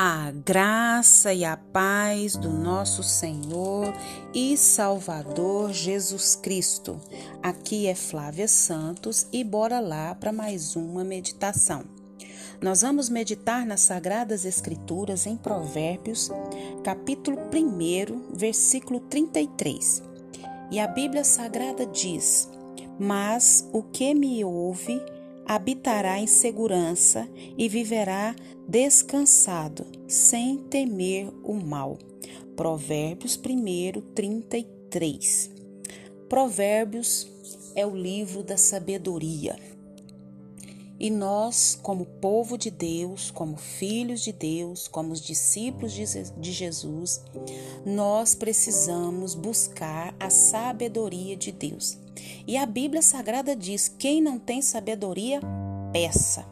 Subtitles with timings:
[0.00, 3.92] A graça e a paz do nosso Senhor
[4.32, 7.00] e Salvador Jesus Cristo.
[7.42, 11.84] Aqui é Flávia Santos e bora lá para mais uma meditação.
[12.60, 16.30] Nós vamos meditar nas Sagradas Escrituras em Provérbios,
[16.84, 20.02] capítulo 1, versículo 33.
[20.70, 22.48] E a Bíblia Sagrada diz:
[22.98, 25.00] Mas o que me ouve
[25.46, 28.34] habitará em segurança e viverá
[28.68, 31.96] descansado, sem temer o mal.
[32.56, 35.50] Provérbios 1, 33.
[36.28, 37.30] Provérbios
[37.74, 39.56] é o livro da sabedoria.
[41.00, 47.22] E nós, como povo de Deus, como filhos de Deus, como os discípulos de Jesus,
[47.86, 51.96] nós precisamos buscar a sabedoria de Deus.
[52.46, 55.40] E a Bíblia Sagrada diz: quem não tem sabedoria,
[55.92, 56.44] peça.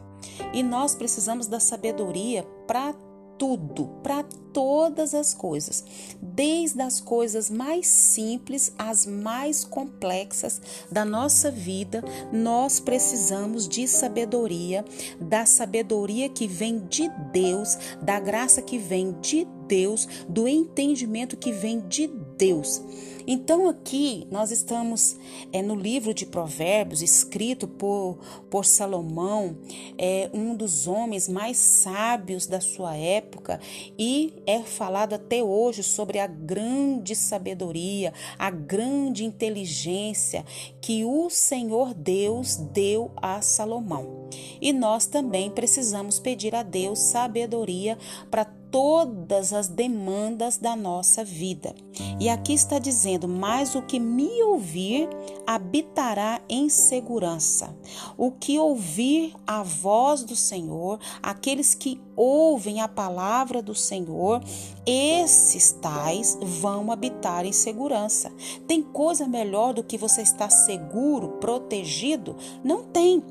[0.53, 2.93] E nós precisamos da sabedoria para
[3.37, 5.83] tudo, para todas as coisas,
[6.21, 10.59] desde as coisas mais simples às mais complexas
[10.91, 14.83] da nossa vida, nós precisamos de sabedoria,
[15.19, 21.51] da sabedoria que vem de Deus, da graça que vem de Deus, do entendimento que
[21.51, 22.07] vem de
[22.37, 22.81] Deus.
[23.29, 25.17] Então aqui nós estamos
[25.51, 28.17] é, no livro de Provérbios, escrito por,
[28.49, 29.57] por Salomão,
[29.97, 33.59] é um dos homens mais sábios da sua época,
[33.99, 40.45] e é falado até hoje sobre a grande sabedoria, a grande inteligência
[40.79, 44.29] que o Senhor Deus deu a Salomão.
[44.61, 47.97] E nós também precisamos pedir a Deus sabedoria
[48.31, 51.73] para todas as demandas da nossa vida.
[52.19, 55.09] E aqui está dizendo: Mas o que me ouvir
[55.45, 57.75] habitará em segurança.
[58.17, 64.41] O que ouvir a voz do Senhor, aqueles que ouvem a palavra do Senhor,
[64.85, 68.31] esses tais vão habitar em segurança.
[68.67, 72.35] Tem coisa melhor do que você estar seguro, protegido?
[72.63, 73.23] Não tem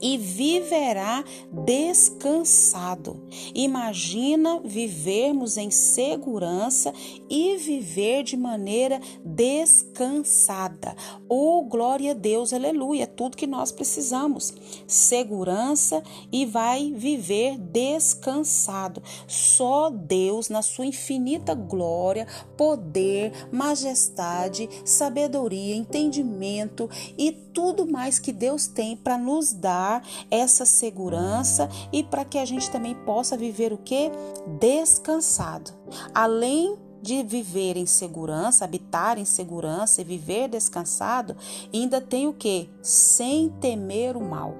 [0.00, 3.22] e viverá descansado.
[3.54, 6.92] Imagina vivermos em segurança
[7.28, 10.94] e viver de maneira descansada.
[11.30, 14.54] Oh, glória a Deus, aleluia, tudo que nós precisamos.
[14.86, 16.02] Segurança
[16.32, 19.02] e vai viver descansado.
[19.26, 28.66] Só Deus, na sua infinita glória, poder, majestade, sabedoria, entendimento e tudo mais que Deus
[28.66, 33.78] tem para nos dar essa segurança e para que a gente também possa viver o
[33.78, 34.10] que?
[34.58, 35.72] Descansado.
[36.14, 41.36] Além de viver em segurança, habitar em segurança e viver descansado,
[41.72, 42.68] ainda tem o que?
[42.82, 44.54] Sem temer o mal.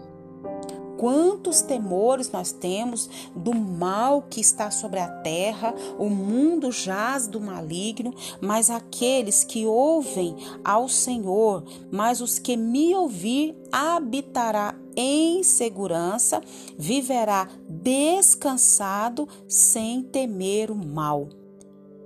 [0.98, 7.41] Quantos temores nós temos do mal que está sobre a terra, o mundo jaz do
[7.41, 10.34] maligno, mas aqueles que ouvem
[10.65, 11.62] ao Senhor,
[11.93, 16.43] mas os que me ouvir habitará em segurança,
[16.77, 21.28] viverá descansado sem temer o mal.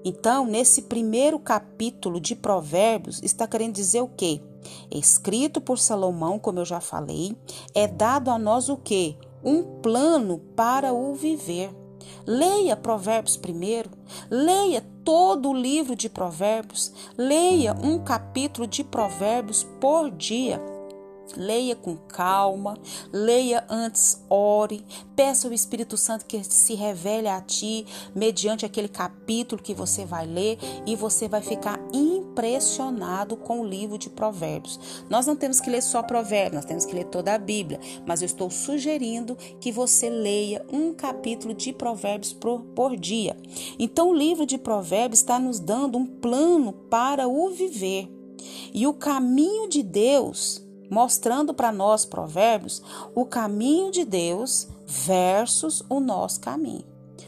[0.05, 4.41] Então, nesse primeiro capítulo de Provérbios, está querendo dizer o quê?
[4.91, 7.37] Escrito por Salomão, como eu já falei,
[7.75, 9.17] é dado a nós o quê?
[9.45, 11.71] Um plano para o viver.
[12.27, 13.91] Leia Provérbios primeiro,
[14.31, 20.61] leia todo o livro de Provérbios, leia um capítulo de Provérbios por dia.
[21.37, 22.77] Leia com calma,
[23.13, 24.85] leia antes, ore,
[25.17, 30.27] peça ao Espírito Santo que se revele a ti mediante aquele capítulo que você vai
[30.27, 34.79] ler e você vai ficar impressionado com o livro de Provérbios.
[35.09, 38.23] Nós não temos que ler só Provérbios, nós temos que ler toda a Bíblia, mas
[38.23, 43.37] eu estou sugerindo que você leia um capítulo de Provérbios por, por dia.
[43.79, 48.09] Então, o livro de Provérbios está nos dando um plano para o viver.
[48.75, 52.83] E o caminho de Deus mostrando para nós, Provérbios,
[53.15, 56.85] o caminho de Deus versus o nosso caminho.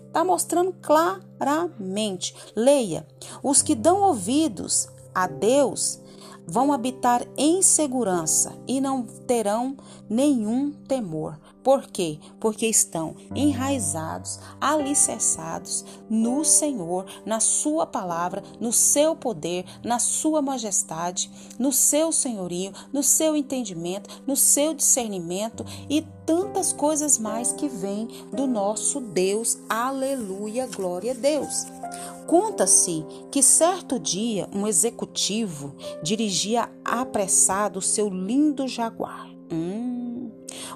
[0.07, 2.37] Está mostrando claramente.
[2.55, 3.07] Leia.
[3.43, 5.99] Os que dão ouvidos a Deus
[6.47, 9.79] vão habitar em segurança e não terão
[10.11, 11.41] nenhum temor.
[11.65, 12.19] Por quê?
[12.39, 21.31] Porque estão enraizados, alicerçados no Senhor, na Sua palavra, no seu poder, na Sua majestade,
[21.59, 28.09] no seu senhorio, no seu entendimento, no seu discernimento e tantas coisas mais que vêm
[28.31, 29.59] do nosso Deus.
[29.67, 31.65] Aleluia, glória a Deus.
[32.27, 39.34] Conta-se que certo dia um executivo dirigia apressado seu lindo jaguar.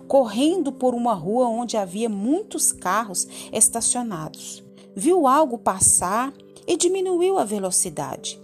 [0.09, 4.65] Correndo por uma rua onde havia muitos carros estacionados.
[4.97, 6.33] Viu algo passar
[6.67, 8.41] e diminuiu a velocidade.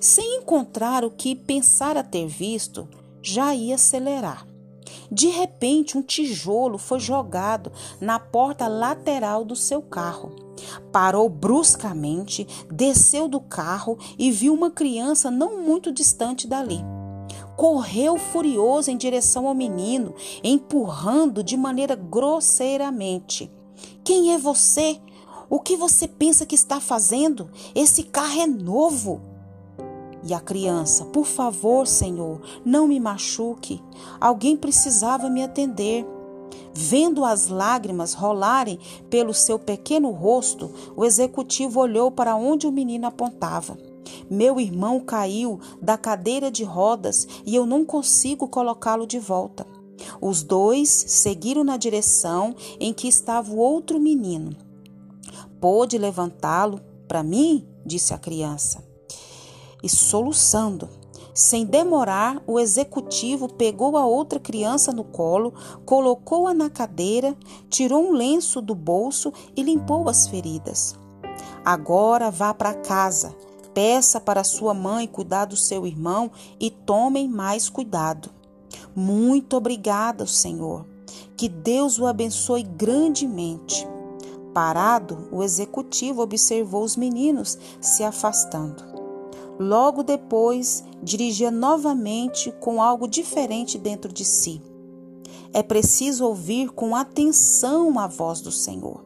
[0.00, 2.88] Sem encontrar o que pensara ter visto,
[3.22, 4.46] já ia acelerar.
[5.10, 7.70] De repente, um tijolo foi jogado
[8.00, 10.34] na porta lateral do seu carro.
[10.90, 16.80] Parou bruscamente, desceu do carro e viu uma criança não muito distante dali.
[17.62, 23.52] Correu furioso em direção ao menino, empurrando de maneira grosseiramente.
[24.02, 25.00] Quem é você?
[25.48, 27.48] O que você pensa que está fazendo?
[27.72, 29.20] Esse carro é novo.
[30.24, 33.80] E a criança, por favor, Senhor, não me machuque.
[34.20, 36.04] Alguém precisava me atender.
[36.74, 43.06] Vendo as lágrimas rolarem pelo seu pequeno rosto, o executivo olhou para onde o menino
[43.06, 43.78] apontava.
[44.30, 49.66] Meu irmão caiu da cadeira de rodas e eu não consigo colocá-lo de volta.
[50.20, 54.56] Os dois seguiram na direção em que estava o outro menino.
[55.60, 57.66] Pôde levantá-lo para mim?
[57.84, 58.84] disse a criança.
[59.82, 60.88] E soluçando,
[61.34, 65.54] sem demorar, o executivo pegou a outra criança no colo,
[65.84, 67.36] colocou-a na cadeira,
[67.70, 70.94] tirou um lenço do bolso e limpou as feridas.
[71.64, 73.34] Agora vá para casa,
[73.74, 76.30] peça para sua mãe cuidar do seu irmão
[76.60, 78.30] e tomem mais cuidado.
[78.94, 80.86] Muito obrigada, Senhor.
[81.36, 83.86] Que Deus o abençoe grandemente.
[84.52, 88.84] Parado, o executivo observou os meninos se afastando.
[89.58, 94.60] Logo depois, dirigia novamente com algo diferente dentro de si.
[95.52, 99.04] É preciso ouvir com atenção a voz do Senhor.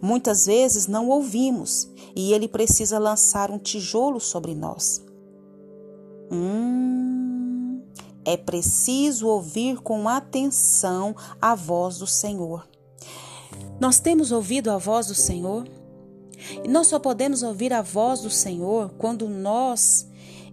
[0.00, 5.04] Muitas vezes não ouvimos e ele precisa lançar um tijolo sobre nós.
[6.30, 7.82] Hum,
[8.24, 12.66] é preciso ouvir com atenção a voz do Senhor.
[13.78, 15.64] Nós temos ouvido a voz do Senhor?
[16.62, 20.06] E nós só podemos ouvir a voz do Senhor quando nós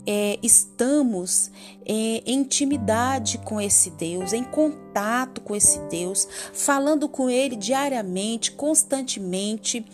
[0.06, 1.52] é, estamos
[1.86, 8.52] é, em intimidade com esse Deus, em contato com esse Deus, falando com Ele diariamente,
[8.52, 9.86] constantemente.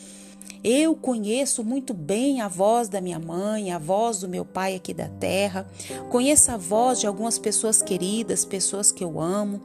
[0.63, 4.93] Eu conheço muito bem a voz da minha mãe, a voz do meu pai aqui
[4.93, 5.67] da terra,
[6.09, 9.61] conheço a voz de algumas pessoas queridas, pessoas que eu amo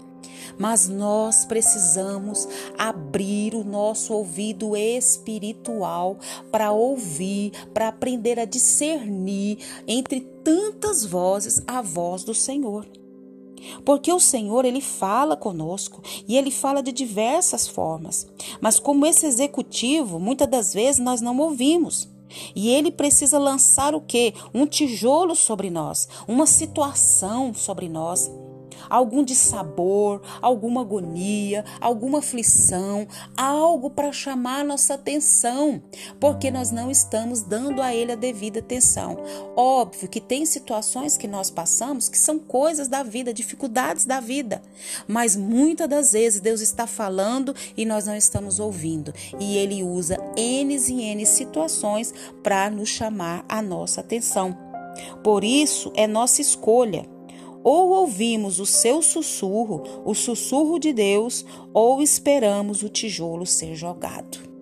[0.59, 6.19] mas nós precisamos abrir o nosso ouvido espiritual
[6.51, 12.87] para ouvir, para aprender a discernir entre tantas vozes a voz do Senhor.
[13.85, 18.27] Porque o Senhor, ele fala conosco e ele fala de diversas formas.
[18.61, 22.11] Mas como esse executivo, muitas das vezes nós não ouvimos.
[22.57, 24.33] E ele precisa lançar o quê?
[24.55, 28.31] Um tijolo sobre nós, uma situação sobre nós
[28.89, 33.07] algum dissabor, alguma agonia, alguma aflição,
[33.37, 35.83] algo para chamar nossa atenção,
[36.21, 39.19] porque nós não estamos dando a ele a devida atenção.
[39.57, 44.63] Óbvio que tem situações que nós passamos que são coisas da vida, dificuldades da vida,
[45.07, 50.19] mas muitas das vezes Deus está falando e nós não estamos ouvindo, e ele usa
[50.37, 54.57] N e N situações para nos chamar a nossa atenção.
[55.23, 57.07] Por isso é nossa escolha
[57.65, 64.53] ou ouvimos o seu sussurro, o sussurro de Deus, ou esperamos o tijolo ser jogado.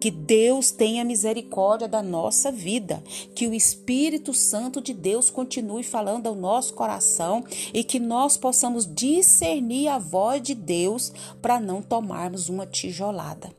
[0.00, 3.02] Que Deus tenha misericórdia da nossa vida,
[3.34, 8.86] que o Espírito Santo de Deus continue falando ao nosso coração e que nós possamos
[8.86, 11.12] discernir a voz de Deus
[11.42, 13.50] para não tomarmos uma tijolada.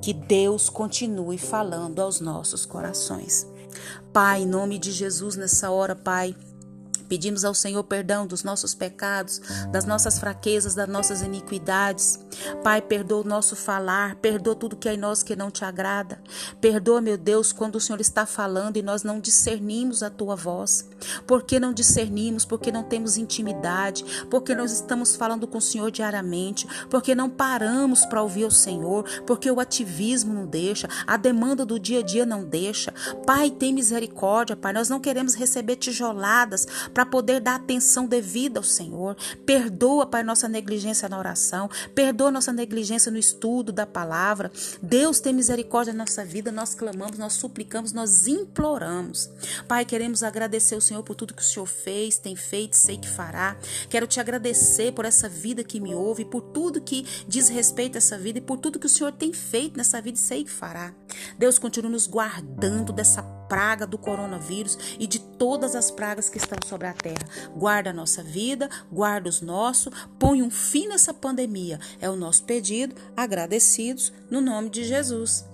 [0.00, 3.46] Que Deus continue falando aos nossos corações.
[4.12, 6.34] Pai, em nome de Jesus, nessa hora, Pai.
[7.12, 9.38] Pedimos ao Senhor perdão dos nossos pecados,
[9.70, 12.18] das nossas fraquezas, das nossas iniquidades.
[12.64, 16.22] Pai, perdoa o nosso falar, perdoa tudo que é em nós que não te agrada.
[16.58, 20.88] Perdoa, meu Deus, quando o Senhor está falando e nós não discernimos a tua voz.
[21.26, 22.46] Por que não discernimos?
[22.46, 28.06] Porque não temos intimidade, porque nós estamos falando com o Senhor diariamente, porque não paramos
[28.06, 32.24] para ouvir o Senhor, porque o ativismo não deixa, a demanda do dia a dia
[32.24, 32.90] não deixa.
[33.26, 34.72] Pai, tem misericórdia, Pai.
[34.72, 39.16] Nós não queremos receber tijoladas para para poder dar atenção devida ao Senhor.
[39.44, 44.52] Perdoa, Pai, nossa negligência na oração, perdoa nossa negligência no estudo da palavra.
[44.80, 49.28] Deus tem misericórdia na nossa vida, nós clamamos, nós suplicamos, nós imploramos.
[49.66, 53.08] Pai, queremos agradecer ao Senhor por tudo que o Senhor fez, tem feito, sei que
[53.08, 53.56] fará.
[53.90, 57.98] Quero te agradecer por essa vida que me ouve, por tudo que diz respeito a
[57.98, 60.50] essa vida e por tudo que o Senhor tem feito nessa vida e sei que
[60.50, 60.94] fará.
[61.36, 66.56] Deus continua nos guardando dessa praga do coronavírus e de todas as pragas que estão
[66.66, 67.28] sobre a terra.
[67.54, 71.78] Guarda a nossa vida, guarda os nossos, põe um fim nessa pandemia.
[72.00, 75.44] É o nosso pedido, agradecidos no nome de Jesus.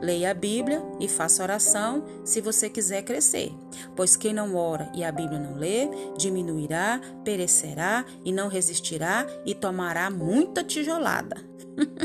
[0.00, 3.52] Leia a Bíblia e faça oração se você quiser crescer,
[3.96, 9.52] pois quem não ora e a Bíblia não lê, diminuirá, perecerá e não resistirá e
[9.52, 11.36] tomará muita tijolada.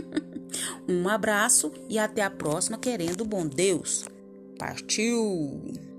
[0.90, 4.12] um abraço e até a próxima, querendo bom Deus.
[4.58, 5.93] Partiu!